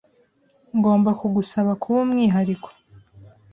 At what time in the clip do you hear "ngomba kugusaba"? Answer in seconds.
0.77-1.71